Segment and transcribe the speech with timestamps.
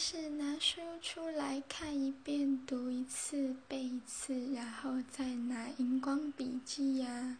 [0.00, 7.38] 是拿书出来看一遍读一次背一次然后再拿荧光笔记呀。